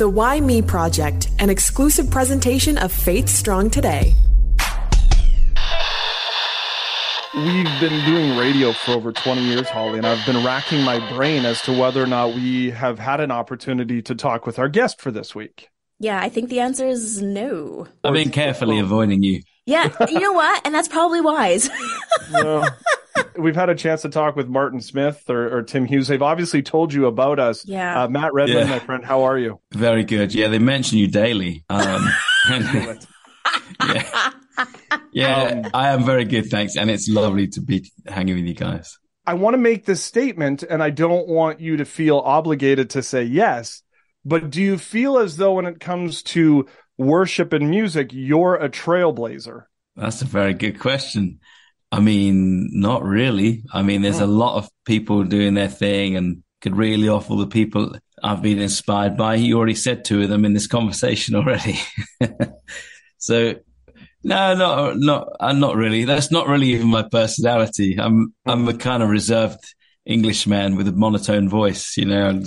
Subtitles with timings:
[0.00, 4.14] The Why Me Project, an exclusive presentation of Faith Strong Today.
[7.34, 11.44] We've been doing radio for over 20 years, Holly, and I've been racking my brain
[11.44, 15.02] as to whether or not we have had an opportunity to talk with our guest
[15.02, 15.68] for this week.
[15.98, 17.86] Yeah, I think the answer is no.
[18.02, 19.42] I've been carefully avoiding you.
[19.66, 20.66] Yeah, you know what?
[20.66, 21.68] And that's probably wise.
[22.30, 22.66] No.
[23.38, 26.08] We've had a chance to talk with Martin Smith or, or Tim Hughes.
[26.08, 27.66] They've obviously told you about us.
[27.66, 28.02] Yeah.
[28.04, 28.64] Uh, Matt Redman, Yeah.
[28.66, 29.60] my friend, how are you?
[29.72, 30.34] Very good.
[30.34, 31.64] Yeah, they mention you daily.
[31.70, 32.08] Um,
[32.50, 33.06] and-
[33.88, 34.30] yeah,
[35.12, 36.76] yeah Um, I am very good, thanks.
[36.76, 38.98] And it's lovely to be hanging with you guys.
[39.26, 43.02] I want to make this statement, and I don't want you to feel obligated to
[43.02, 43.82] say yes,
[44.24, 46.66] but do you feel as though when it comes to
[46.98, 49.64] worship and music, you're a trailblazer?
[49.96, 51.40] That's a very good question.
[51.92, 53.64] I mean, not really.
[53.72, 57.36] I mean, there's a lot of people doing their thing and could really off all
[57.36, 59.36] the people I've been inspired by.
[59.36, 61.80] You already said two of them in this conversation already.
[63.18, 63.54] so
[64.22, 66.04] no, no, not, uh, not really.
[66.04, 67.96] That's not really even my personality.
[67.98, 69.74] I'm, I'm a kind of reserved
[70.06, 72.42] Englishman with a monotone voice, you know,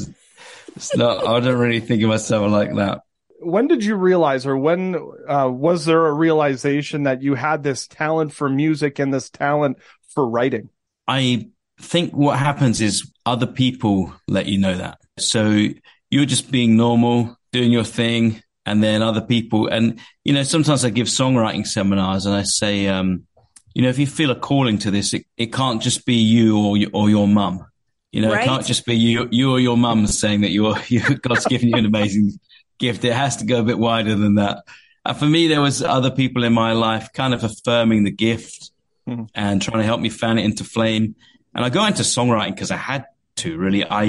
[0.75, 3.01] it's not, I don't really think of myself like that.
[3.43, 4.95] When did you realize, or when
[5.27, 9.77] uh, was there a realization that you had this talent for music and this talent
[10.09, 10.69] for writing?
[11.07, 11.49] I
[11.79, 14.99] think what happens is other people let you know that.
[15.19, 15.67] So
[16.09, 20.85] you're just being normal, doing your thing, and then other people, and you know, sometimes
[20.85, 23.27] I give songwriting seminars and I say, um,
[23.73, 26.57] you know, if you feel a calling to this, it, it can't just be you
[26.57, 27.65] or your, or your mum.
[28.11, 28.43] You know, Right.
[28.43, 31.69] it can't just be you, you or your mum saying that you're, you God's given
[31.69, 32.39] you an amazing
[32.83, 33.03] gift.
[33.05, 34.57] It has to go a bit wider than that.
[35.05, 38.71] And for me, there was other people in my life kind of affirming the gift
[39.07, 39.27] Mhm.
[39.35, 41.15] and trying to help me fan it into flame.
[41.55, 43.05] And I go into songwriting because I had
[43.37, 43.83] to really.
[43.83, 44.05] I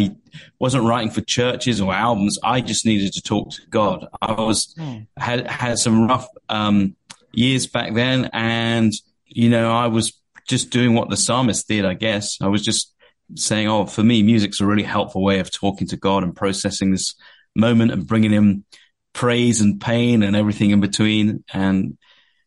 [0.60, 2.38] wasn't writing for churches or albums.
[2.44, 4.06] I just needed to talk to God.
[4.20, 4.74] I was
[5.16, 6.94] had had some rough um,
[7.32, 8.92] years back then, and
[9.26, 10.12] you know I was
[10.46, 11.84] just doing what the psalmist did.
[11.84, 12.92] I guess I was just
[13.34, 16.90] saying, "Oh, for me, music's a really helpful way of talking to God and processing
[16.92, 17.14] this
[17.54, 18.64] moment and bringing Him
[19.12, 21.98] praise and pain and everything in between." And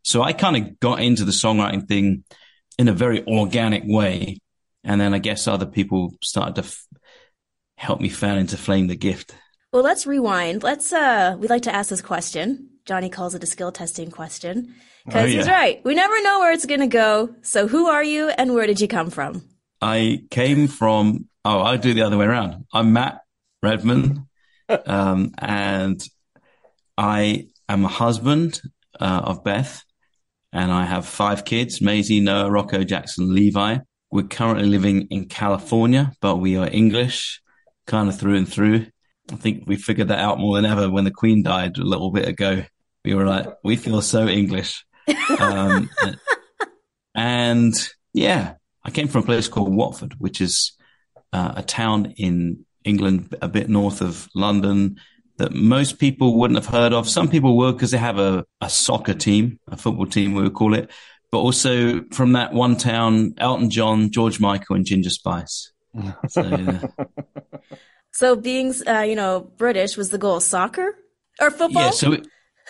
[0.04, 2.24] so I kind of got into the songwriting thing
[2.78, 4.40] in a very organic way.
[4.84, 6.86] And then I guess other people started to f-
[7.78, 9.36] help me fan into flame the gift.
[9.74, 10.64] well, let's rewind.
[10.64, 12.70] Let's, uh, we'd like to ask this question.
[12.86, 14.76] Johnny calls it a skill testing question.
[15.06, 15.84] Because Oh, he's right.
[15.84, 17.36] We never know where it's going to go.
[17.42, 19.44] So who are you and where did you come from?
[19.82, 22.66] I came from, oh, I'll do the other way around.
[22.74, 23.22] I'm Matt
[23.62, 24.27] Redman.
[24.86, 26.02] Um, and
[26.98, 28.62] I am a husband
[29.00, 29.84] uh, of Beth
[30.54, 33.78] and I have five kids, Maisie, Noah, Rocco, Jackson, Levi.
[34.10, 37.42] We're currently living in California, but we are English
[37.86, 38.88] kind of through and through.
[39.32, 42.12] I think we figured that out more than ever when the Queen died a little
[42.12, 42.64] bit ago.
[43.04, 44.86] We were like, we feel so English.
[45.38, 45.90] Um,
[47.16, 47.74] and
[48.14, 50.74] yeah, I came from a place called Watford, which is
[51.34, 54.98] uh, a town in England, a bit north of London,
[55.38, 57.08] that most people wouldn't have heard of.
[57.08, 60.54] Some people would because they have a, a soccer team, a football team, we would
[60.54, 60.90] call it.
[61.32, 65.72] But also from that one town, Elton John, George Michael, and Ginger Spice.
[66.30, 66.82] So, yeah.
[68.18, 70.96] So being, uh, you know, British was the goal soccer
[71.40, 71.84] or football?
[71.84, 72.24] yeah, so we,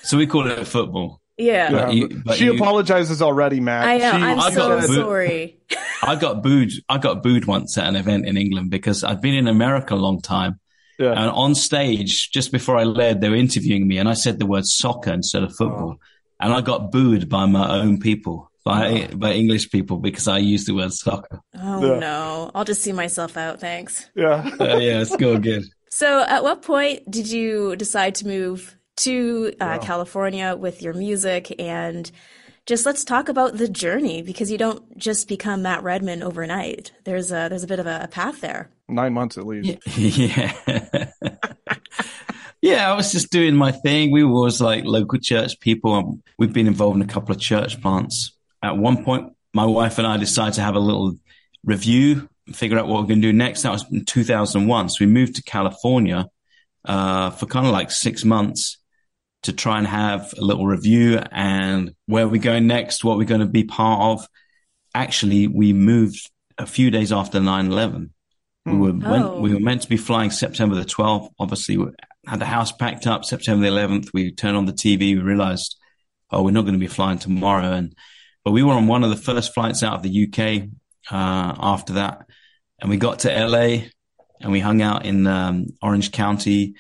[0.04, 1.22] so we call it football.
[1.38, 1.72] Yeah.
[1.72, 3.86] But you- but she you- apologizes already, Matt.
[3.88, 4.12] I know.
[4.18, 4.96] She I'm I so got a boot.
[4.96, 5.58] sorry.
[6.04, 6.72] I got booed.
[6.90, 9.98] I got booed once at an event in England because I'd been in America a
[9.98, 10.60] long time.
[11.00, 11.12] Yeah.
[11.12, 14.46] And on stage, just before I led, they were interviewing me and I said the
[14.48, 15.98] word soccer instead of football.
[16.40, 20.68] And I got booed by my own people, by, by English people because I used
[20.68, 21.40] the word soccer.
[21.56, 22.00] Oh Yeah.
[22.00, 22.52] no.
[22.56, 23.60] I'll just see myself out.
[23.60, 24.10] Thanks.
[24.16, 24.50] yeah.
[24.60, 25.64] Uh, yeah, it's going good.
[25.90, 31.54] So at what point did you decide to move to uh, California with your music
[31.60, 32.12] and
[32.68, 36.92] just let's talk about the journey because you don't just become Matt Redman overnight.
[37.06, 38.70] There's a there's a bit of a, a path there.
[38.90, 39.80] Nine months at least.
[39.98, 40.54] yeah.
[42.62, 44.12] yeah, I was just doing my thing.
[44.12, 46.20] We were always like local church people.
[46.38, 48.34] We've been involved in a couple of church plants.
[48.62, 51.16] At one point, my wife and I decided to have a little
[51.64, 53.62] review, figure out what we're going to do next.
[53.62, 54.90] That was in 2001.
[54.90, 56.28] So we moved to California
[56.84, 58.78] uh, for kind of like six months
[59.44, 63.42] to try and have a little review and where we're going next, what we're going
[63.42, 64.28] to be part of.
[64.96, 68.14] Actually, we moved a few days after 9 11.
[68.66, 69.12] We were, Oh.
[69.12, 71.30] went, we were meant to be flying September the 12th.
[71.40, 71.86] Obviously, we
[72.26, 74.10] had the house packed up September the 11th.
[74.14, 75.16] We turned on the TV.
[75.16, 75.78] We realized,
[76.32, 77.72] oh, we're not going to be flying tomorrow.
[77.72, 77.96] And,
[78.44, 80.68] but we were on one of the first flights out of the UK,
[81.12, 82.26] uh, after that.
[82.82, 83.84] And we got to LA
[84.42, 86.76] and we hung out in, um, Orange County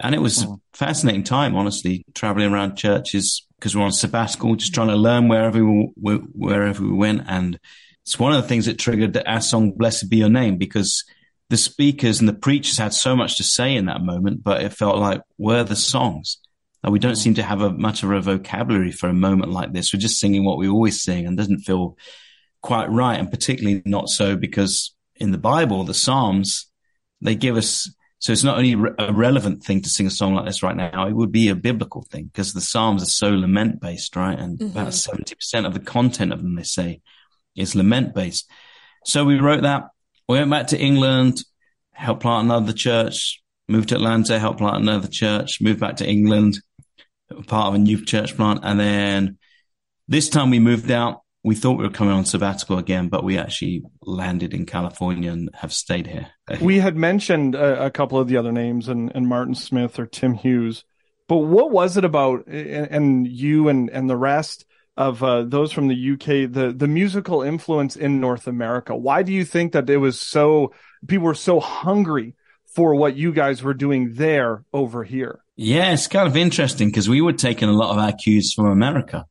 [0.00, 4.74] And it was a fascinating time, honestly, traveling around churches because we're on sabbatical, just
[4.74, 7.22] trying to learn wherever we, wherever we went.
[7.26, 7.58] And
[8.04, 11.04] it's one of the things that triggered our song, Blessed Be Your Name, because
[11.48, 14.72] the speakers and the preachers had so much to say in that moment, but it
[14.72, 16.38] felt like, where the songs?
[16.82, 17.22] And we don't mm.
[17.22, 19.92] seem to have a much of a vocabulary for a moment like this.
[19.92, 21.96] We're just singing what we always sing and doesn't feel
[22.62, 23.18] quite right.
[23.18, 26.70] And particularly not so because in the Bible, the Psalms,
[27.20, 30.46] they give us so it's not only a relevant thing to sing a song like
[30.46, 33.80] this right now, it would be a biblical thing because the Psalms are so lament
[33.80, 34.38] based, right?
[34.38, 34.76] And mm-hmm.
[34.76, 37.02] about 70% of the content of them, they say,
[37.54, 38.50] is lament based.
[39.04, 39.88] So we wrote that.
[40.28, 41.44] We went back to England,
[41.92, 46.58] helped plant another church, moved to Atlanta, helped plant another church, moved back to England,
[47.46, 48.60] part of a new church plant.
[48.62, 49.38] And then
[50.08, 53.38] this time we moved out we thought we were coming on sabbatical again, but we
[53.38, 56.26] actually landed in California and have stayed here.
[56.60, 60.06] We had mentioned a, a couple of the other names and, and Martin Smith or
[60.06, 60.84] Tim Hughes,
[61.28, 64.66] but what was it about and, and you and, and the rest
[64.96, 68.96] of uh, those from the UK, the, the musical influence in North America?
[68.96, 70.72] Why do you think that it was so,
[71.06, 72.34] people were so hungry
[72.74, 75.44] for what you guys were doing there over here?
[75.54, 78.66] Yeah, it's kind of interesting because we were taking a lot of our cues from
[78.66, 79.26] America.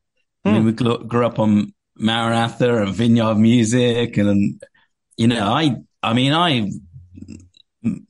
[0.46, 0.66] I mean, hmm.
[0.66, 4.62] we grew up on Maranatha and Vineyard Music, and
[5.16, 6.70] you know, I, I mean, I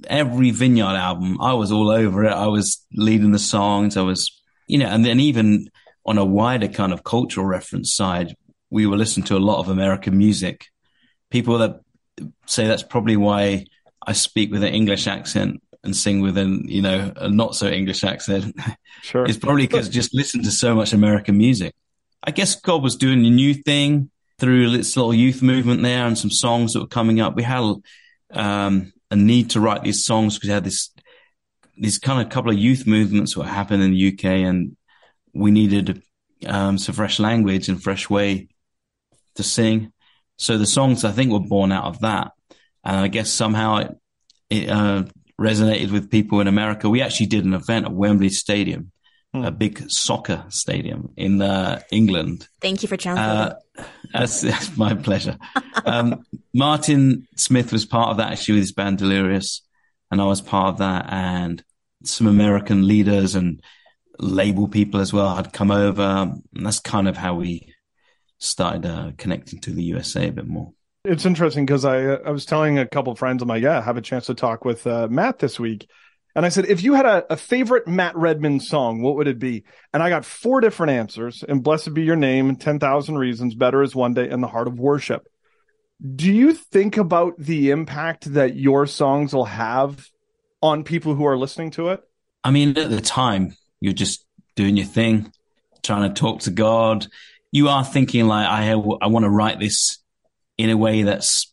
[0.06, 2.32] every Vineyard album, I was all over it.
[2.32, 3.96] I was leading the songs.
[3.96, 4.30] I was,
[4.66, 5.68] you know, and then even
[6.04, 8.34] on a wider kind of cultural reference side,
[8.70, 10.66] we were listening to a lot of American music.
[11.30, 11.80] People that
[12.46, 13.66] say that's probably why
[14.06, 17.68] I speak with an English accent and sing with an, you know, a not so
[17.68, 18.58] English accent.
[19.02, 19.24] Sure.
[19.28, 21.74] it's probably because just listen to so much American music.
[22.22, 26.18] I guess God was doing a new thing through this little youth movement there and
[26.18, 27.36] some songs that were coming up.
[27.36, 27.74] We had
[28.32, 30.90] um, a need to write these songs because we had this
[31.78, 34.76] these kind of couple of youth movements that happening in the UK, and
[35.34, 36.02] we needed
[36.46, 38.48] um, some fresh language and fresh way
[39.34, 39.92] to sing.
[40.38, 42.32] So the songs I think were born out of that,
[42.82, 43.94] and I guess somehow it,
[44.48, 45.04] it uh,
[45.40, 46.88] resonated with people in America.
[46.88, 48.90] We actually did an event at Wembley Stadium
[49.34, 52.48] a big soccer stadium in uh, England.
[52.60, 53.32] Thank you for translating.
[53.32, 55.38] Uh, that's, that's, my pleasure.
[55.84, 56.24] Um,
[56.54, 59.62] Martin Smith was part of that actually with his band Delirious,
[60.10, 61.62] and I was part of that, and
[62.04, 63.62] some American leaders and
[64.18, 66.02] label people as well had come over.
[66.54, 67.74] And that's kind of how we
[68.38, 70.72] started uh, connecting to the USA a bit more.
[71.04, 73.96] It's interesting because I I was telling a couple friends, I'm like, yeah, I have
[73.96, 75.88] a chance to talk with uh, Matt this week
[76.36, 79.38] and I said, if you had a, a, favorite Matt Redman song, what would it
[79.38, 79.64] be?
[79.94, 81.42] And I got four different answers.
[81.42, 84.78] And Blessed Be Your Name, 10,000 Reasons, Better is One Day, and The Heart of
[84.78, 85.26] Worship.
[86.14, 90.10] Do you think about the impact that your songs will have
[90.60, 92.02] on people who are listening to it?
[92.44, 95.32] I mean, at the time, you're just doing your thing,
[95.82, 97.06] trying to talk to God.
[97.50, 100.00] You are thinking like, I, I want to write this
[100.58, 101.50] in a way that's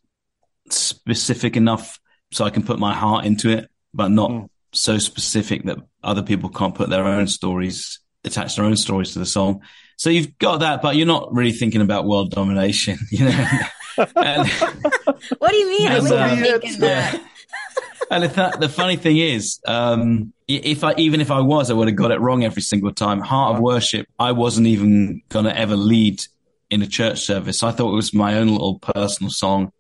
[0.70, 2.02] specific enough
[2.34, 6.24] so I can put my heart into it, but not mm so specific that other
[6.24, 9.62] people can't put their own stories, attach their own stories to the song.
[9.98, 13.48] So you've got that, but you're not really thinking about world domination, you know.
[14.16, 14.48] and,
[15.38, 15.88] what do you mean?
[15.88, 17.22] And, uh, thinking that.
[18.12, 21.88] and that, the funny thing is, um, if I even if I was, I would
[21.88, 23.22] have got it wrong every single time.
[23.22, 26.24] Heart of Worship, I wasn't even gonna ever lead
[26.74, 27.62] in a church service.
[27.62, 29.72] I thought it was my own little personal song.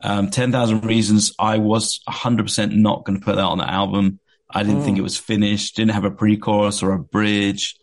[0.00, 4.20] Um, 10,000 Reasons, I was 100% not going to put that on the album.
[4.50, 5.00] I didn't think hmm.
[5.00, 7.76] it was finished, didn't have a pre-chorus or a bridge.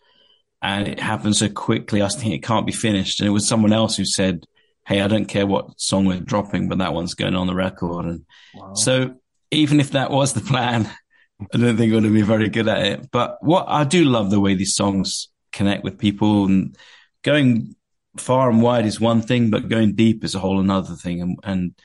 [0.61, 2.01] And it happened so quickly.
[2.01, 3.19] I think it can't be finished.
[3.19, 4.45] And it was someone else who said,
[4.87, 8.05] Hey, I don't care what song we're dropping, but that one's going on the record.
[8.05, 8.73] And wow.
[8.73, 9.15] so
[9.51, 10.89] even if that was the plan,
[11.53, 13.11] I don't think we would be very good at it.
[13.11, 16.75] But what I do love the way these songs connect with people and
[17.23, 17.75] going
[18.17, 21.21] far and wide is one thing, but going deep is a whole another thing.
[21.21, 21.75] And, and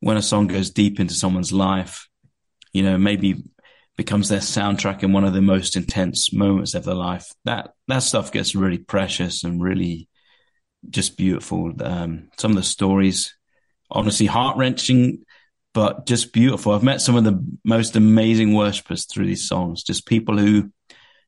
[0.00, 2.08] when a song goes deep into someone's life,
[2.72, 3.42] you know, maybe
[4.00, 7.34] becomes their soundtrack in one of the most intense moments of their life.
[7.44, 10.08] That that stuff gets really precious and really
[10.88, 11.70] just beautiful.
[11.84, 13.36] Um, some of the stories,
[13.90, 15.22] honestly, heart wrenching,
[15.74, 16.72] but just beautiful.
[16.72, 19.82] I've met some of the most amazing worshippers through these songs.
[19.82, 20.70] Just people who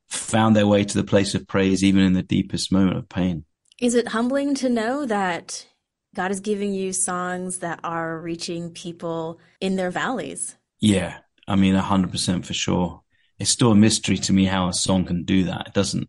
[0.08, 3.44] found their way to the place of praise, even in the deepest moment of pain.
[3.82, 5.66] Is it humbling to know that
[6.14, 10.56] God is giving you songs that are reaching people in their valleys?
[10.80, 11.18] Yeah,
[11.52, 13.02] I mean, 100% for sure.
[13.38, 15.66] It's still a mystery to me how a song can do that.
[15.66, 16.08] It doesn't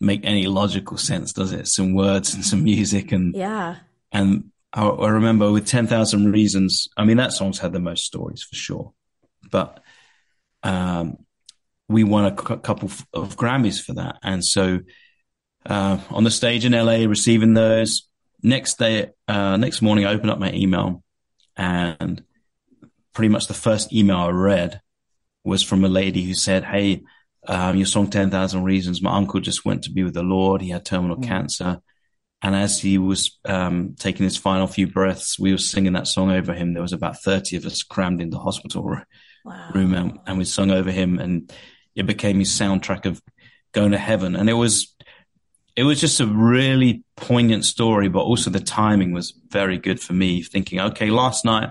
[0.00, 1.68] make any logical sense, does it?
[1.68, 3.76] Some words and some music and yeah.
[4.10, 8.42] And I, I remember with 10,000 Reasons, I mean, that song's had the most stories
[8.42, 8.92] for sure.
[9.52, 9.84] But
[10.64, 11.18] um,
[11.88, 14.16] we won a c- couple of Grammys for that.
[14.24, 14.80] And so,
[15.64, 18.08] uh, on the stage in LA, receiving those
[18.42, 21.04] next day, uh, next morning, I opened up my email
[21.56, 22.24] and
[23.16, 24.82] pretty much the first email I read
[25.42, 27.02] was from a lady who said, Hey,
[27.48, 29.00] um, your song 10,000 Reasons.
[29.00, 30.60] My uncle just went to be with the Lord.
[30.60, 31.24] He had terminal mm.
[31.24, 31.80] cancer.
[32.42, 36.30] And as he was um, taking his final few breaths, we were singing that song
[36.30, 36.74] over him.
[36.74, 38.82] There was about 30 of us crammed in the hospital
[39.46, 39.70] wow.
[39.74, 41.50] room and, and we sung over him and
[41.94, 43.22] it became his soundtrack of
[43.72, 44.36] going to heaven.
[44.36, 44.94] And it was,
[45.74, 50.12] it was just a really poignant story, but also the timing was very good for
[50.12, 51.70] me thinking, okay, last night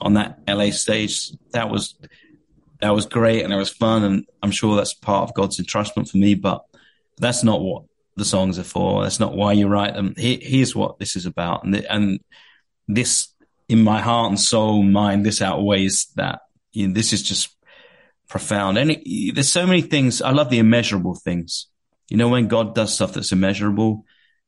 [0.00, 1.94] on that LA stage, that was,
[2.80, 4.04] that was great and it was fun.
[4.04, 6.64] And I'm sure that's part of God's entrustment for me, but
[7.18, 7.84] that's not what
[8.16, 9.02] the songs are for.
[9.02, 10.14] That's not why you write them.
[10.16, 11.64] here's what this is about.
[11.64, 12.20] And, and
[12.86, 13.28] this
[13.68, 16.40] in my heart and soul, mind, this outweighs that.
[16.72, 17.54] You know, this is just
[18.28, 18.78] profound.
[18.78, 20.22] And it, there's so many things.
[20.22, 21.66] I love the immeasurable things.
[22.08, 24.04] You know, when God does stuff that's immeasurable,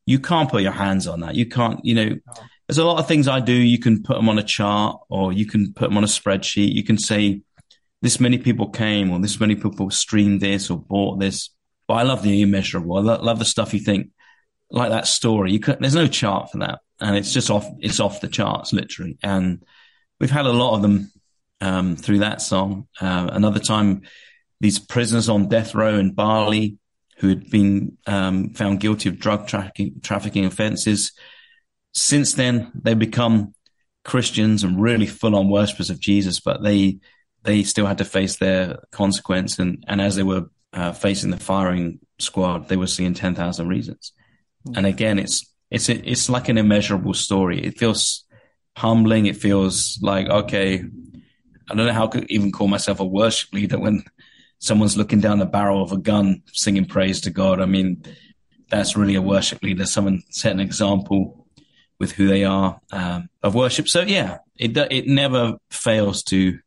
[0.06, 1.34] you can't put your hands on that.
[1.34, 2.16] You can't, you know,
[2.70, 3.52] there's a lot of things I do.
[3.52, 6.72] You can put them on a chart or you can put them on a spreadsheet.
[6.72, 7.42] You can say
[8.00, 11.50] this many people came or this many people streamed this or bought this.
[11.88, 12.96] But I love the immeasurable.
[12.96, 14.10] I love the stuff you think
[14.70, 15.50] like that story.
[15.50, 16.78] You there's no chart for that.
[17.00, 19.18] And it's just off, it's off the charts, literally.
[19.20, 19.64] And
[20.20, 21.10] we've had a lot of them,
[21.60, 22.86] um, through that song.
[23.00, 24.02] Uh, another time,
[24.60, 26.78] these prisoners on death row in Bali
[27.18, 31.14] who had been, um, found guilty of drug trafficking, trafficking offenses.
[31.92, 33.54] Since then, they've become
[34.04, 36.98] Christians and really full on worshippers of Jesus, but they,
[37.42, 39.58] they still had to face their consequence.
[39.58, 44.12] And, and as they were uh, facing the firing squad, they were seeing 10,000 reasons.
[44.66, 44.78] Mm-hmm.
[44.78, 47.62] And again, it's, it's, it's like an immeasurable story.
[47.62, 48.24] It feels
[48.76, 49.26] humbling.
[49.26, 50.82] It feels like, okay,
[51.70, 54.04] I don't know how I could even call myself a worship leader when
[54.58, 57.60] someone's looking down the barrel of a gun singing praise to God.
[57.60, 58.02] I mean,
[58.70, 59.86] that's really a worship leader.
[59.86, 61.39] Someone set an example
[62.00, 63.86] with who they are um, of worship.
[63.88, 66.58] So yeah, it it never fails to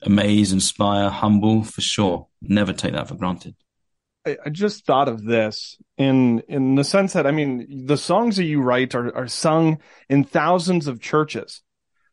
[0.00, 2.28] amaze, inspire, humble for sure.
[2.40, 3.56] Never take that for granted.
[4.44, 8.44] I just thought of this in in the sense that I mean the songs that
[8.44, 9.78] you write are are sung
[10.08, 11.62] in thousands of churches,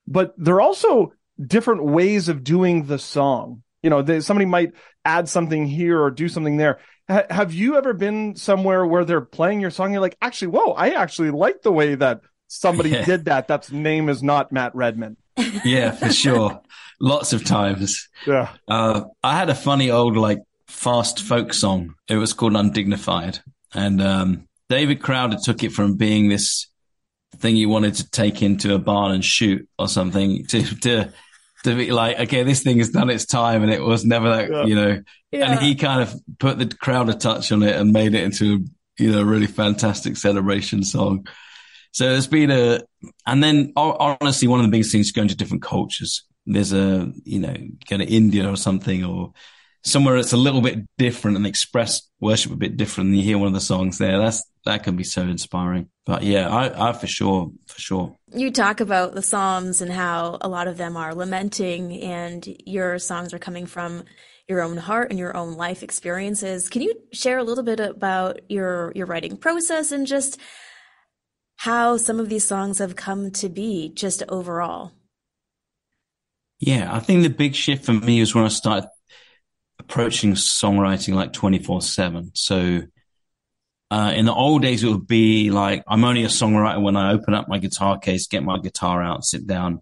[0.06, 1.14] but they're also
[1.44, 3.64] different ways of doing the song.
[3.82, 6.80] You know, they, somebody might add something here or do something there.
[7.10, 9.92] Have you ever been somewhere where they're playing your song?
[9.92, 12.22] You're like, actually, whoa, I actually like the way that
[12.54, 13.06] somebody yeah.
[13.06, 13.48] did that.
[13.48, 15.18] That's name is not Matt Redman.
[15.66, 16.62] yeah, for sure.
[17.00, 18.08] Lots of times.
[18.28, 18.50] Yeah.
[18.68, 21.96] Uh, I had a funny old like fast folk song.
[22.08, 23.40] It was called Undignified.
[23.74, 26.68] And, um, David Crowder took it from being this
[27.38, 31.14] thing you wanted to take into a barn and shoot or something to, to,
[31.64, 34.50] to be like, okay, this thing has done its time and it was never that,
[34.50, 34.66] yeah.
[34.66, 35.52] you know, yeah.
[35.52, 38.66] and he kind of put the Crowder touch on it and made it into,
[38.98, 41.28] you know, a really fantastic celebration song.
[41.94, 42.82] So there's been a,
[43.26, 46.26] and then honestly, one of the biggest things is going to different cultures.
[46.46, 47.56] There's a, you know,
[47.88, 49.32] go to India or something or
[49.84, 53.10] somewhere that's a little bit different and express worship a bit different.
[53.10, 54.18] And you hear one of the songs there.
[54.18, 55.90] That's, that can be so inspiring.
[56.06, 58.16] But yeah, I, I for sure, for sure.
[58.34, 62.98] You talk about the Psalms and how a lot of them are lamenting and your
[62.98, 64.04] songs are coming from
[64.50, 66.70] your own heart and your own life experiences.
[66.70, 70.40] Can you share a little bit about your, your writing process and just
[71.64, 74.92] how some of these songs have come to be just overall.
[76.60, 78.90] Yeah, I think the big shift for me was when I started
[79.80, 82.32] approaching songwriting like 24 7.
[82.34, 82.82] So,
[83.90, 87.14] uh, in the old days, it would be like, I'm only a songwriter when I
[87.14, 89.82] open up my guitar case, get my guitar out, sit down.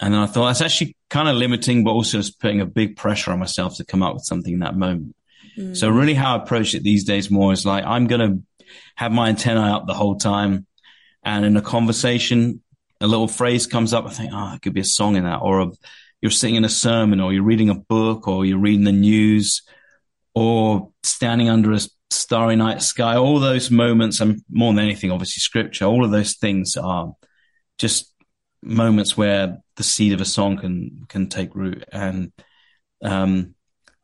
[0.00, 2.96] And then I thought that's actually kind of limiting, but also it's putting a big
[2.96, 5.14] pressure on myself to come up with something in that moment.
[5.54, 5.76] Mm.
[5.76, 9.12] So really how I approach it these days more is like, I'm going to have
[9.12, 10.64] my antenna up the whole time
[11.22, 12.62] and in a conversation,
[13.00, 14.06] a little phrase comes up.
[14.06, 15.70] I think, oh, it could be a song in that, or a,
[16.20, 19.62] you're singing a sermon, or you're reading a book, or you're reading the news,
[20.34, 23.16] or standing under a starry night sky.
[23.16, 25.84] All those moments, and more than anything, obviously, scripture.
[25.84, 27.12] All of those things are
[27.78, 28.12] just
[28.62, 31.84] moments where the seed of a song can can take root.
[31.92, 32.32] And
[33.02, 33.54] um,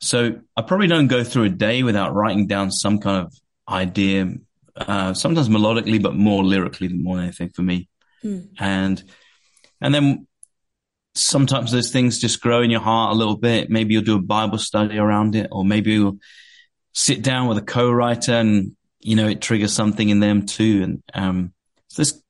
[0.00, 3.34] so, I probably don't go through a day without writing down some kind of
[3.68, 4.32] idea
[4.76, 7.88] uh, sometimes melodically, but more lyrically than more than anything for me.
[8.24, 8.48] Mm.
[8.58, 9.04] And,
[9.80, 10.26] and then
[11.14, 13.70] sometimes those things just grow in your heart a little bit.
[13.70, 16.18] Maybe you'll do a Bible study around it, or maybe you'll
[16.92, 20.82] sit down with a co-writer and, you know, it triggers something in them too.
[20.82, 21.52] And, um,
[21.88, 22.22] so this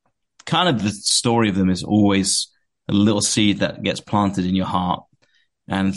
[0.44, 2.48] kind of the story of them is always
[2.88, 5.04] a little seed that gets planted in your heart.
[5.66, 5.94] And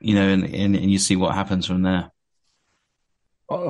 [0.00, 2.11] you know, and, and, and you see what happens from there.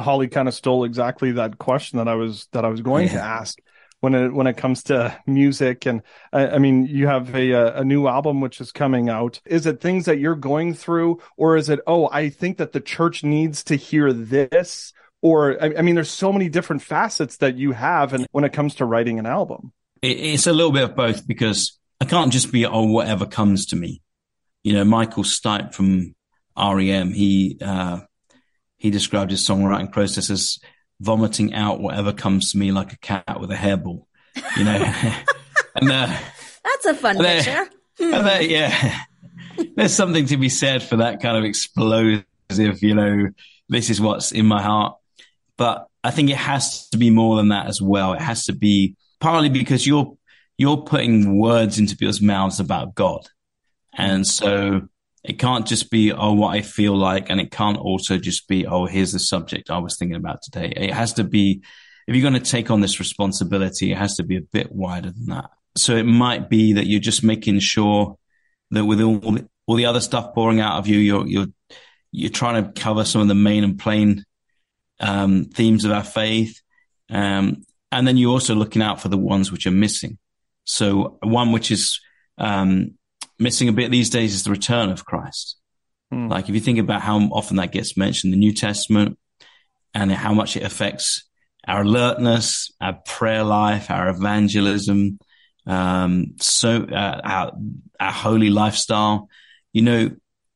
[0.01, 3.15] Holly kind of stole exactly that question that I was that I was going yeah.
[3.15, 3.59] to ask
[4.03, 5.87] when it when it comes to music.
[5.87, 9.41] And I, I, mean you have a a new album which is coming out.
[9.47, 12.81] Is it things that you're going through or is it oh I think that the
[12.81, 14.93] church needs to hear this?
[15.23, 18.53] Or I, I mean there's so many different facets that you have and when it
[18.53, 19.73] comes to writing an album.
[20.03, 23.67] It, it's a little bit of both because I can't just be oh whatever comes
[23.67, 24.03] to me.
[24.65, 26.17] You know Michael Stipe from
[26.57, 28.01] REM he uh
[28.83, 30.59] he described his songwriting process as
[30.99, 34.07] vomiting out whatever comes to me like a cat with a hairball,
[34.57, 34.75] you know.
[35.77, 36.19] and uh,
[36.65, 37.65] that's a fun picture.
[37.97, 38.43] Hmm.
[38.43, 39.05] yeah,
[39.77, 42.25] there's something to be said for that kind of explosive,
[42.83, 43.29] you know.
[43.69, 44.97] This is what's in my heart,
[45.57, 48.15] but I think it has to be more than that as well.
[48.15, 50.19] It has to be partly because you're
[50.59, 53.29] you're putting words into people's mouths about God,
[53.97, 54.89] and so
[55.25, 57.31] it can't just be, oh, what I feel like.
[57.31, 60.73] And it can't also just be, oh, here's the subject I was thinking about today.
[60.77, 61.63] It has to be,
[62.09, 65.13] if you're going to take on this responsibility, it has to be a bit wider
[65.13, 65.51] than that.
[65.77, 68.19] So it might be that you're just making sure
[68.73, 71.47] that with all the, all the other stuff pouring out of you, you're, you're,
[72.11, 74.25] you're trying to cover some of the main and plain,
[74.99, 76.61] um, themes of our faith.
[77.09, 80.19] Um, and then you're also looking out for the ones which are missing.
[80.65, 82.01] So one which is,
[82.39, 82.99] um,
[83.39, 85.57] missing a bit these days is the return of Christ.
[86.13, 86.31] Mm.
[86.31, 89.19] Like if you think about how often that gets mentioned in the New Testament
[89.95, 91.25] and how much it affects
[91.67, 95.19] our alertness, our prayer life, our evangelism,
[95.67, 97.53] um, so uh, our
[98.01, 99.29] our holy lifestyle,
[99.73, 100.11] you know,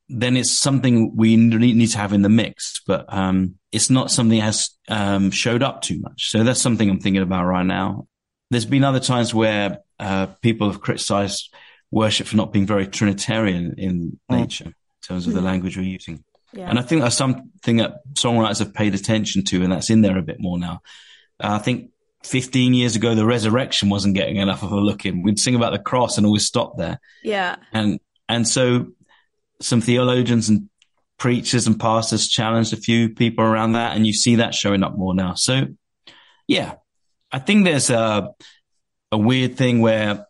[0.09, 2.81] then it's something we need to have in the mix.
[2.87, 6.31] But um, it's not something that has um, showed up too much.
[6.31, 8.09] So that's something I'm thinking about right now.
[8.51, 11.53] There's been other times where uh, people have criticized
[11.91, 14.39] worship for not being very Trinitarian in mm.
[14.39, 16.25] nature in terms of the language we're using.
[16.53, 16.69] Yeah.
[16.69, 20.19] And I think that's something that songwriters have paid attention to, and that's in there
[20.19, 20.81] a bit more now.
[21.43, 21.91] Uh, I think
[22.25, 25.23] 15 years ago, the resurrection wasn't getting enough of a look in.
[25.23, 26.99] We'd sing about the cross and always stop there.
[27.23, 27.57] Yeah.
[27.73, 28.87] And, and so
[29.61, 30.69] some theologians and
[31.19, 34.97] preachers and pastors challenged a few people around that, and you see that showing up
[34.97, 35.35] more now.
[35.35, 35.69] So,
[36.47, 36.75] yeah,
[37.33, 38.31] I think there's a,
[39.13, 40.26] a weird thing where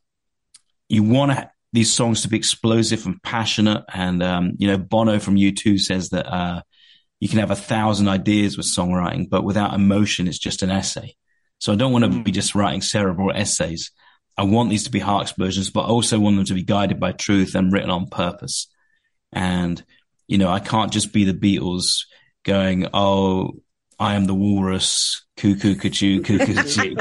[0.89, 1.39] you want
[1.73, 3.85] these songs to be explosive and passionate.
[3.93, 6.63] And, um, you know, Bono from U2 says that, uh,
[7.21, 11.17] you can have a thousand ideas with songwriting, but without emotion, it's just an essay.
[11.59, 13.91] So I don't want to be just writing cerebral essays.
[14.37, 17.01] I want these to be heart explosions, but I also want them to be guided
[17.01, 18.69] by truth and written on purpose.
[19.33, 19.83] And,
[20.29, 22.05] you know, I can't just be the Beatles
[22.45, 23.55] going, Oh,
[23.99, 26.95] I am the walrus, cuckoo, kachu, cuckoo, cuckoo,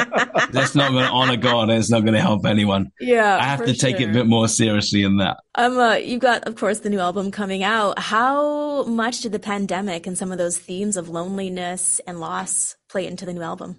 [0.52, 2.92] That's not going to honor God and it's not going to help anyone.
[3.02, 3.38] Yeah.
[3.38, 5.38] I have to take it a bit more seriously than that.
[5.56, 8.00] Um, uh, you've got, of course, the new album coming out.
[8.00, 13.06] How much did the pandemic and some of those themes of loneliness and loss play
[13.06, 13.76] into the new album?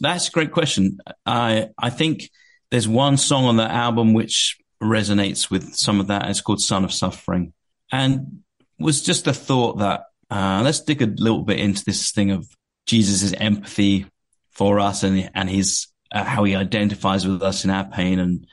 [0.00, 0.98] That's a great question.
[1.24, 2.30] I, I think
[2.70, 6.28] there's one song on the album which resonates with some of that.
[6.28, 7.52] It's called Son of Suffering
[7.92, 8.42] and
[8.78, 12.48] was just a thought that uh, let's dig a little bit into this thing of
[12.86, 14.06] Jesus' empathy
[14.50, 18.46] for us and, and his, uh, how he identifies with us in our pain and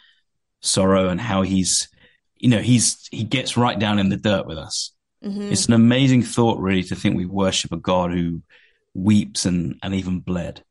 [0.62, 1.90] sorrow and how he's,
[2.38, 4.92] you know, he's, he gets right down in the dirt with us.
[5.24, 5.52] Mm-hmm.
[5.52, 8.42] It's an amazing thought, really, to think we worship a God who
[8.94, 10.64] weeps and, and even bled,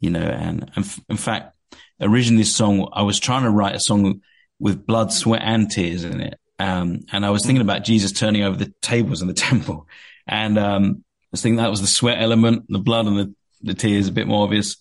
[0.00, 1.54] you know, and, and f- in fact,
[2.00, 4.22] originally this song, I was trying to write a song
[4.58, 6.38] with blood, sweat and tears in it.
[6.58, 9.86] Um, and I was thinking about Jesus turning over the tables in the temple
[10.28, 14.08] and um, I think that was the sweat element, the blood and the, the tears
[14.08, 14.76] a bit more obvious.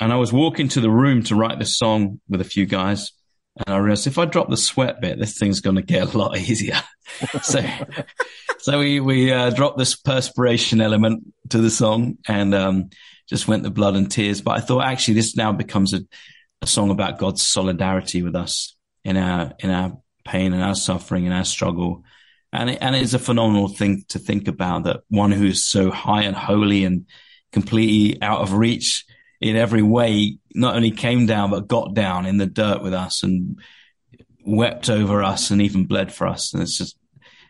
[0.00, 3.12] And I was walking to the room to write this song with a few guys.
[3.56, 6.18] And I realized if I drop the sweat bit, this thing's going to get a
[6.18, 6.80] lot easier.
[7.42, 7.62] so,
[8.58, 12.90] so we, we, uh, dropped this perspiration element to the song and, um,
[13.28, 14.40] just went the blood and tears.
[14.40, 16.00] But I thought actually this now becomes a,
[16.62, 21.26] a song about God's solidarity with us in our, in our pain and our suffering
[21.26, 22.04] and our struggle
[22.52, 26.22] and it, and it's a phenomenal thing to think about that one who's so high
[26.22, 27.06] and holy and
[27.52, 29.04] completely out of reach
[29.40, 33.22] in every way, not only came down, but got down in the dirt with us
[33.22, 33.58] and
[34.44, 36.54] wept over us and even bled for us.
[36.54, 36.96] And it's just,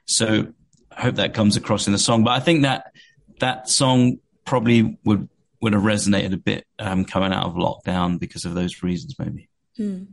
[0.07, 0.53] so
[0.91, 2.25] I hope that comes across in the song.
[2.25, 2.93] But I think that
[3.39, 5.29] that song probably would,
[5.61, 9.49] would have resonated a bit, um, coming out of lockdown because of those reasons, maybe.
[9.77, 10.05] Hmm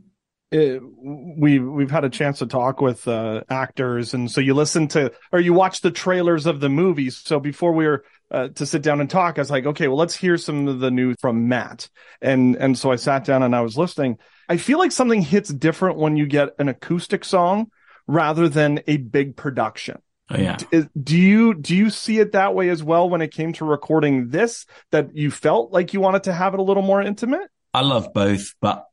[0.54, 4.86] it, we we've had a chance to talk with uh, actors, and so you listen
[4.88, 7.20] to or you watch the trailers of the movies.
[7.24, 9.96] So before we were uh, to sit down and talk, I was like, okay, well,
[9.96, 11.88] let's hear some of the news from Matt,
[12.22, 14.18] and and so I sat down and I was listening.
[14.48, 17.70] I feel like something hits different when you get an acoustic song
[18.06, 20.00] rather than a big production.
[20.30, 20.56] Oh yeah.
[21.02, 24.28] Do you do you see it that way as well when it came to recording
[24.28, 24.66] this?
[24.92, 27.50] That you felt like you wanted to have it a little more intimate?
[27.72, 28.86] I love both, but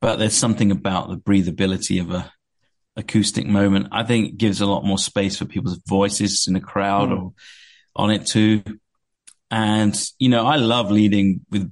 [0.00, 2.32] but there's something about the breathability of a
[2.96, 3.88] acoustic moment.
[3.92, 7.22] I think gives a lot more space for people's voices in the crowd mm.
[7.22, 7.32] or
[7.96, 8.62] on it too.
[9.50, 11.70] And you know, I love leading with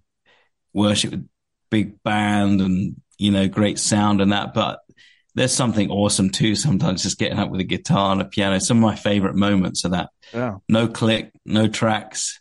[0.73, 1.29] worship with
[1.71, 4.81] big band and you know great sound and that, but
[5.35, 6.55] there's something awesome too.
[6.55, 8.59] Sometimes just getting up with a guitar and a piano.
[8.59, 10.11] Some of my favorite moments are that.
[10.35, 10.57] Yeah.
[10.69, 12.41] No click, no tracks,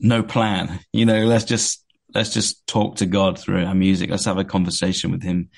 [0.00, 0.80] no plan.
[0.92, 1.84] You know, let's just
[2.18, 4.10] let's just talk to God through our music.
[4.10, 5.50] Let's have a conversation with Him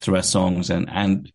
[0.00, 0.68] through our songs.
[0.68, 1.30] And and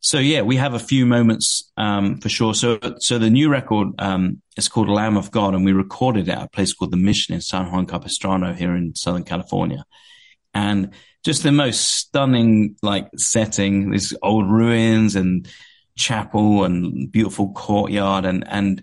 [0.00, 2.54] so yeah, we have a few moments um, for sure.
[2.54, 6.32] So so the new record um, is called Lamb of God, and we recorded it
[6.32, 9.84] at a place called the Mission in San Juan Capistrano here in Southern California.
[10.52, 10.90] And
[11.24, 13.90] just the most stunning like setting.
[13.90, 15.48] These old ruins and
[15.96, 18.82] chapel and beautiful courtyard, and and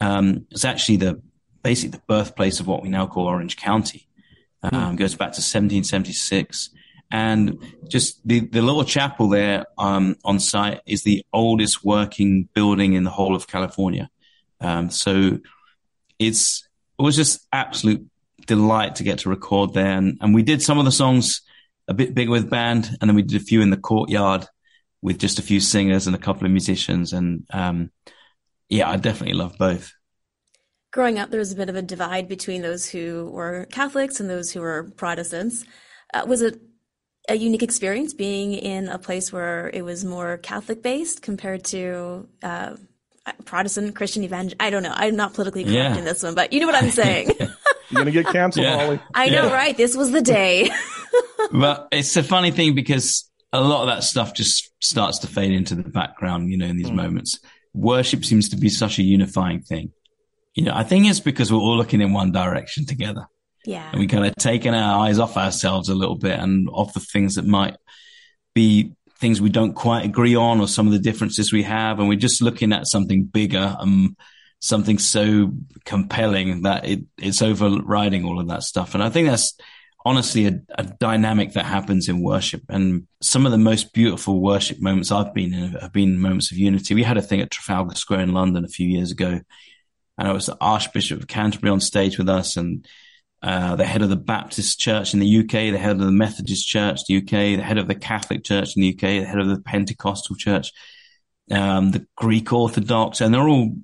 [0.00, 1.20] um, it's actually the
[1.64, 4.06] basically the birthplace of what we now call Orange County.
[4.70, 4.74] Hmm.
[4.74, 6.70] Um, Goes back to 1776,
[7.10, 12.94] and just the the little chapel there um, on site is the oldest working building
[12.94, 14.08] in the whole of California.
[14.60, 15.38] Um, so
[16.18, 16.66] it's
[16.98, 18.06] it was just absolute
[18.46, 21.42] delight to get to record there, and, and we did some of the songs
[21.88, 24.46] a bit bigger with band, and then we did a few in the courtyard
[25.02, 27.12] with just a few singers and a couple of musicians.
[27.12, 27.90] And um,
[28.70, 29.92] yeah, I definitely love both.
[30.94, 34.30] Growing up, there was a bit of a divide between those who were Catholics and
[34.30, 35.64] those who were Protestants.
[36.14, 36.60] Uh, was it
[37.28, 42.28] a unique experience being in a place where it was more Catholic based compared to
[42.44, 42.76] uh,
[43.44, 44.56] Protestant, Christian, evangel?
[44.60, 44.92] I don't know.
[44.94, 45.96] I'm not politically correct yeah.
[45.96, 47.32] in this one, but you know what I'm saying.
[47.40, 48.78] You're gonna get canceled, yeah.
[48.78, 49.00] Holly.
[49.16, 49.52] I know, yeah.
[49.52, 49.76] right?
[49.76, 50.70] This was the day.
[51.52, 55.50] but it's a funny thing because a lot of that stuff just starts to fade
[55.50, 56.94] into the background, you know, in these mm.
[56.94, 57.40] moments.
[57.72, 59.90] Worship seems to be such a unifying thing.
[60.54, 63.26] You know, I think it's because we're all looking in one direction together.
[63.64, 63.88] Yeah.
[63.90, 67.00] And we kind of taken our eyes off ourselves a little bit and off the
[67.00, 67.76] things that might
[68.54, 71.98] be things we don't quite agree on or some of the differences we have.
[71.98, 74.16] And we're just looking at something bigger and
[74.60, 75.52] something so
[75.84, 78.94] compelling that it, it's overriding all of that stuff.
[78.94, 79.54] And I think that's,
[80.04, 82.62] honestly a, a, dynamic that happens in worship.
[82.68, 86.58] And some of the most beautiful worship moments I've been in have been moments of
[86.58, 86.94] unity.
[86.94, 89.40] We had a thing at Trafalgar Square in London a few years ago,
[90.18, 92.86] and it was the Archbishop of Canterbury on stage with us and
[93.42, 96.66] uh, the head of the Baptist Church in the UK, the head of the Methodist
[96.66, 99.38] Church, in the UK, the head of the Catholic Church in the UK, the head
[99.38, 100.72] of the Pentecostal Church,
[101.50, 103.76] um, the Greek Orthodox, and they're all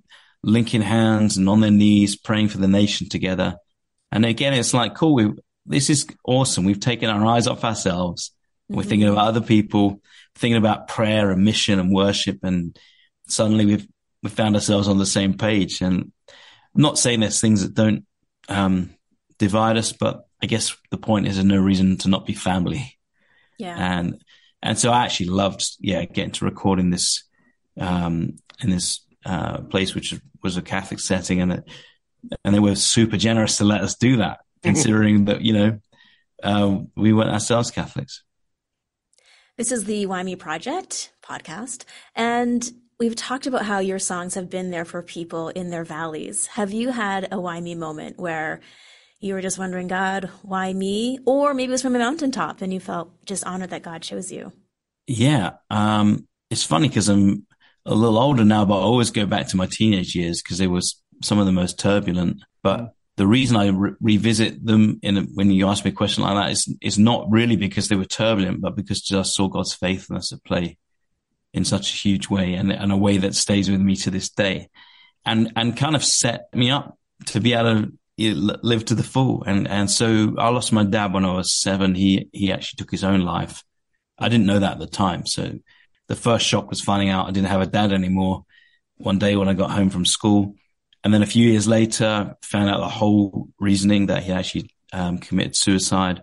[0.43, 3.57] linking hands and on their knees praying for the nation together.
[4.11, 5.33] And again, it's like, cool, we,
[5.67, 6.65] this is awesome.
[6.65, 8.31] We've taken our eyes off ourselves.
[8.71, 8.77] Mm-hmm.
[8.77, 10.01] We're thinking about other people,
[10.37, 12.39] thinking about prayer and mission and worship.
[12.43, 12.79] And
[13.29, 13.87] suddenly we've,
[14.23, 15.81] we found ourselves on the same page.
[15.83, 16.13] And
[16.75, 18.07] I'm not saying there's things that don't,
[18.49, 18.95] um,
[19.39, 22.99] divide us, but I guess the point is there's no reason to not be family.
[23.59, 23.77] Yeah.
[23.77, 24.23] And,
[24.63, 27.25] and so I actually loved, yeah, getting to record in this,
[27.79, 31.65] um, in this, uh, place, which was a Catholic setting and it,
[32.45, 35.81] and they were super generous to let us do that considering that, you know,
[36.43, 38.23] uh, we weren't ourselves Catholics.
[39.57, 44.51] This is the Why Me Project podcast, and we've talked about how your songs have
[44.51, 46.47] been there for people in their valleys.
[46.47, 48.61] Have you had a Why Me moment where
[49.21, 51.19] you were just wondering, God, why me?
[51.25, 54.31] Or maybe it was from a mountaintop and you felt just honored that God chose
[54.31, 54.53] you?
[55.07, 55.53] Yeah.
[55.71, 57.47] Um, it's funny because I'm
[57.87, 60.67] a little older now, but I always go back to my teenage years because they
[60.67, 60.83] were
[61.23, 62.43] some of the most turbulent.
[62.63, 66.23] But the reason I re- revisit them in a, when you ask me a question
[66.23, 69.73] like that is is not really because they were turbulent, but because I saw God's
[69.73, 70.79] faithfulness at play
[71.53, 74.31] in such a huge way and, and a way that stays with me to this
[74.31, 74.69] day,
[75.25, 77.87] and and kind of set me up to be able
[78.17, 79.43] to live to the full.
[79.45, 81.95] And and so I lost my dad when I was seven.
[81.95, 83.63] He he actually took his own life.
[84.19, 85.59] I didn't know that at the time, so
[86.09, 88.45] the first shock was finding out I didn't have a dad anymore.
[88.97, 90.55] One day when I got home from school
[91.03, 95.19] and then a few years later, found out the whole reasoning that he actually um,
[95.19, 96.23] committed suicide.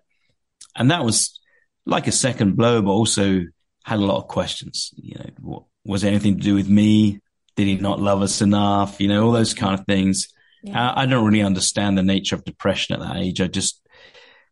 [0.76, 1.40] And that was
[1.86, 3.42] like a second blow, but also
[3.88, 4.94] had a lot of questions.
[4.98, 7.22] You know, what, was it anything to do with me?
[7.56, 9.00] Did he not love us enough?
[9.00, 10.28] You know, all those kind of things.
[10.62, 10.92] Yeah.
[10.92, 13.40] I, I don't really understand the nature of depression at that age.
[13.40, 13.82] I just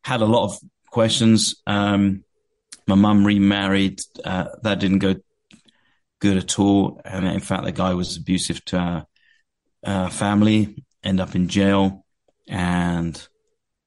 [0.06, 1.62] had a lot of questions.
[1.67, 2.24] Um,
[2.88, 4.00] my mum remarried.
[4.24, 5.15] Uh, that didn't go
[6.19, 7.02] good at all.
[7.04, 9.06] And in fact, the guy was abusive to our
[9.84, 12.06] uh, family, end up in jail,
[12.48, 13.21] and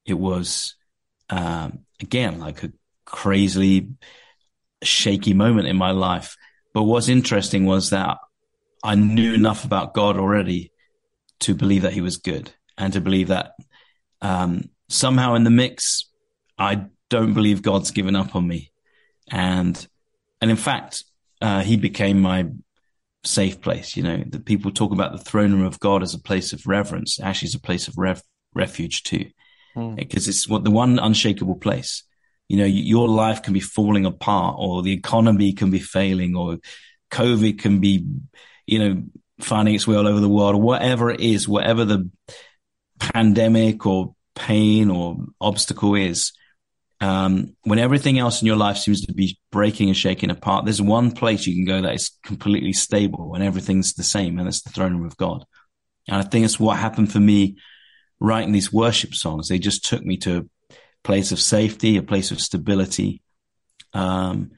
[0.05, 0.75] it was
[1.31, 2.71] um, again like a
[3.05, 3.89] crazily
[4.83, 6.35] shaky moment in my life.
[6.73, 8.17] But what's interesting was that
[8.83, 10.71] I knew enough about God already
[11.41, 13.53] to believe that He was good and to believe that
[14.21, 16.09] um, somehow in the mix,
[16.57, 18.71] I don't believe God's given up on me,
[19.29, 19.87] and
[20.41, 21.03] and in fact,
[21.41, 22.47] uh, He became my
[23.23, 23.97] safe place.
[23.97, 26.67] You know, that people talk about the throne room of God as a place of
[26.67, 27.19] reverence.
[27.19, 29.25] Actually, it's a place of ref- refuge too,
[29.75, 29.95] mm.
[29.95, 32.03] because it's what the one unshakable place.
[32.49, 36.57] You know, your life can be falling apart, or the economy can be failing, or
[37.11, 38.05] COVID can be,
[38.65, 39.03] you know,
[39.39, 42.09] finding its way all over the world, or whatever it is, whatever the
[42.99, 46.33] pandemic or pain or obstacle is.
[47.01, 50.81] Um, when everything else in your life seems to be breaking and shaking apart, there's
[50.81, 54.63] one place you can go that is completely stable and everything's the same, and it's
[54.63, 55.45] the throne room of God.
[56.07, 57.57] And I think it's what happened for me
[58.19, 59.47] writing these worship songs.
[59.47, 60.49] They just took me to
[61.03, 63.21] place of safety, a place of stability.
[63.93, 64.51] Um,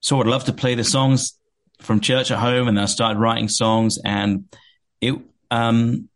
[0.00, 1.38] so I'd love to play the songs
[1.80, 4.44] from church at home, and I started writing songs, and
[5.00, 5.14] it
[5.50, 6.08] um,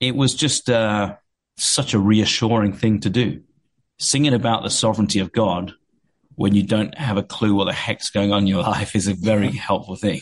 [0.00, 1.16] it was just uh,
[1.56, 3.42] such a reassuring thing to do
[4.02, 5.72] singing about the sovereignty of God
[6.34, 9.08] when you don't have a clue what the heck's going on in your life is
[9.08, 10.20] a very helpful thing.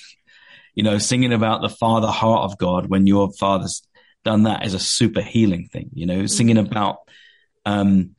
[0.74, 3.82] You know, singing about the father heart of God when your father's
[4.24, 5.90] done that is a super healing thing.
[5.92, 6.66] You know, singing mm-hmm.
[6.66, 6.98] about
[7.64, 8.14] um,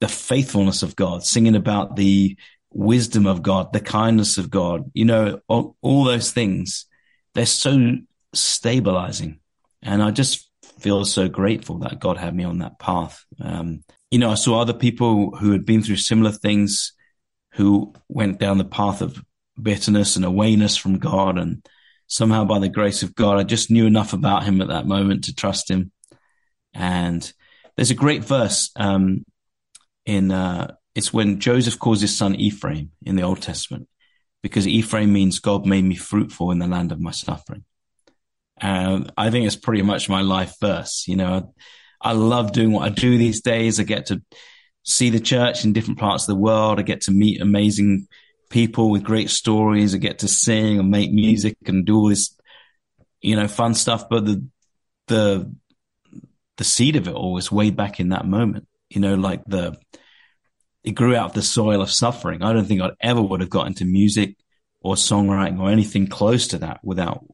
[0.00, 2.36] the faithfulness of God, singing about the
[2.72, 6.86] wisdom of God, the kindness of God, you know, all, all those things,
[7.34, 7.96] they're so
[8.32, 9.40] stabilizing.
[9.82, 13.24] And I just feel so grateful that God had me on that path.
[13.40, 16.92] Um, you know, I saw other people who had been through similar things
[17.52, 19.22] who went down the path of
[19.60, 21.38] bitterness and awayness from God.
[21.38, 21.66] And
[22.06, 25.24] somehow by the grace of God, I just knew enough about him at that moment
[25.24, 25.92] to trust him.
[26.72, 27.30] And
[27.76, 29.24] there's a great verse, um,
[30.06, 33.88] in, uh, it's when Joseph calls his son Ephraim in the Old Testament,
[34.42, 37.64] because Ephraim means God made me fruitful in the land of my suffering.
[38.60, 41.04] And I think it's pretty much my life verse.
[41.08, 41.54] You know,
[42.00, 43.80] I love doing what I do these days.
[43.80, 44.22] I get to
[44.82, 46.78] see the church in different parts of the world.
[46.78, 48.06] I get to meet amazing
[48.50, 49.94] people with great stories.
[49.94, 52.36] I get to sing and make music and do all this,
[53.20, 54.08] you know, fun stuff.
[54.08, 54.44] But the,
[55.06, 55.54] the,
[56.56, 59.78] the seed of it all was way back in that moment, you know, like the,
[60.84, 62.42] it grew out of the soil of suffering.
[62.42, 64.36] I don't think I'd ever would have got into music
[64.82, 67.24] or songwriting or anything close to that without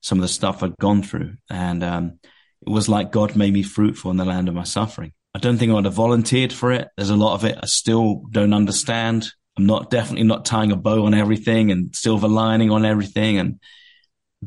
[0.00, 1.34] some of the stuff I'd gone through.
[1.50, 2.18] And, um,
[2.66, 5.12] it was like God made me fruitful in the land of my suffering.
[5.34, 6.88] I don't think I would have volunteered for it.
[6.96, 9.28] There's a lot of it I still don't understand.
[9.56, 13.38] I'm not definitely not tying a bow on everything and silver lining on everything.
[13.38, 13.60] And,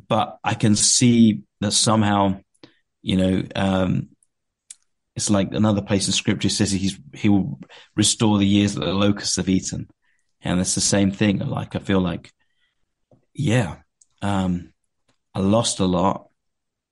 [0.07, 2.41] but I can see that somehow,
[3.01, 4.09] you know, um,
[5.21, 7.59] it's like another place in scripture says he's, he will
[7.95, 9.87] restore the years that the locusts have eaten.
[10.41, 11.37] And it's the same thing.
[11.37, 12.31] Like, I feel like,
[13.33, 13.77] yeah,
[14.21, 14.73] um,
[15.33, 16.31] I lost a lot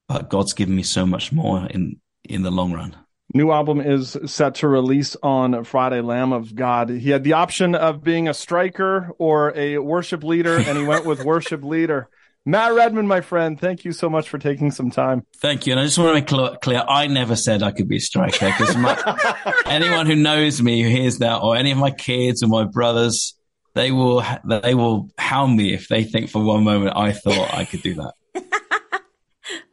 [0.10, 2.98] but God's given me so much more in in the long run.
[3.34, 6.90] New album is set to release on Friday, Lamb of God.
[6.90, 11.06] He had the option of being a striker or a worship leader, and he went
[11.06, 12.10] with worship leader.
[12.46, 15.26] Matt Redman, my friend, thank you so much for taking some time.
[15.38, 15.74] Thank you.
[15.74, 18.48] And I just want to make clear, I never said I could be a striker
[18.48, 18.76] because
[19.66, 23.36] anyone who knows me, who hears that, or any of my kids or my brothers,
[23.76, 27.66] they will, they will hound me if they think for one moment I thought I
[27.66, 28.14] could do that.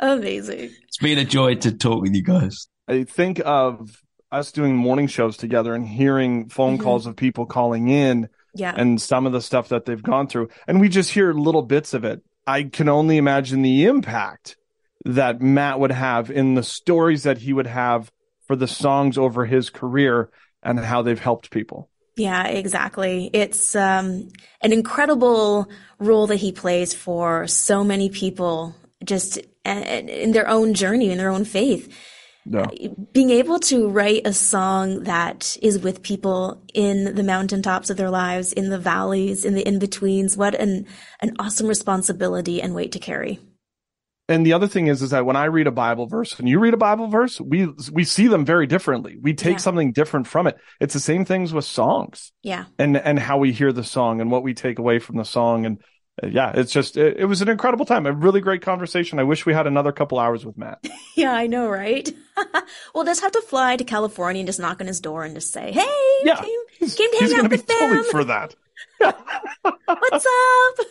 [0.01, 0.71] Amazing.
[0.89, 2.69] It's been a joy to talk with you guys.
[2.89, 4.03] I think of
[4.33, 6.83] us doing morning shows together and hearing phone mm-hmm.
[6.83, 8.75] calls of people calling in yeah.
[8.77, 10.49] and some of the stuff that they've gone through.
[10.67, 12.23] And we just hear little bits of it.
[12.47, 14.57] I can only imagine the impact
[15.05, 18.11] that Matt would have in the stories that he would have
[18.47, 20.31] for the songs over his career
[20.63, 21.89] and how they've helped people.
[22.17, 23.31] Yeah, exactly.
[23.33, 24.29] It's um,
[24.63, 31.11] an incredible role that he plays for so many people just in their own journey,
[31.11, 31.93] in their own faith.
[33.13, 38.11] Being able to write a song that is with people in the mountaintops of their
[38.11, 40.87] lives, in the valleys, in the in betweens, what an
[41.21, 43.41] an awesome responsibility and weight to carry.
[44.29, 46.59] And the other thing is, is that when I read a Bible verse and you
[46.59, 49.19] read a Bible verse, we we see them very differently.
[49.21, 49.59] We take yeah.
[49.59, 50.57] something different from it.
[50.81, 52.33] It's the same things with songs.
[52.43, 52.65] Yeah.
[52.79, 55.65] And and how we hear the song and what we take away from the song
[55.65, 55.81] and
[56.25, 58.07] yeah, it's just it, it, was an incredible time.
[58.07, 59.19] A really great conversation.
[59.19, 60.87] I wish we had another couple hours with Matt.
[61.17, 62.09] yeah, I know, right?
[62.95, 65.53] we'll just have to fly to California and just knock on his door and just
[65.53, 65.87] say, "Hey,
[66.25, 68.55] yeah, came, he's, came to hang out with totally for that.
[68.99, 70.87] What's up?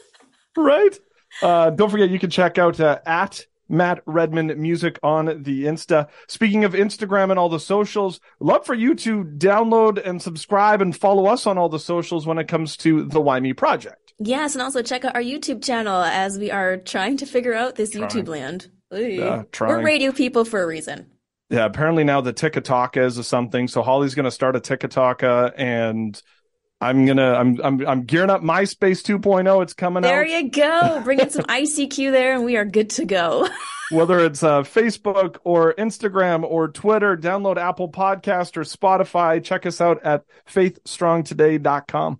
[0.55, 0.99] Right.
[1.41, 6.07] Uh, don't forget, you can check out uh, at Matt Redman Music on the Insta.
[6.27, 10.95] Speaking of Instagram and all the socials, love for you to download and subscribe and
[10.95, 14.04] follow us on all the socials when it comes to the Why Me Project.
[14.19, 17.75] Yes, and also check out our YouTube channel as we are trying to figure out
[17.75, 18.09] this Trying.
[18.09, 18.69] YouTube land.
[18.91, 21.07] Yeah, We're radio people for a reason.
[21.49, 23.67] Yeah, apparently now the TikTok is or something.
[23.67, 26.19] So Holly's going to start a TikTok, and
[26.81, 29.63] I'm gonna I'm I'm I'm gearing up MySpace 2.0.
[29.63, 30.09] It's coming up.
[30.09, 30.29] There out.
[30.29, 31.01] you go.
[31.03, 33.47] Bring in some ICQ there, and we are good to go.
[33.91, 39.43] Whether it's uh, Facebook or Instagram or Twitter, download Apple Podcast or Spotify.
[39.43, 42.19] Check us out at faithstrongtoday.com.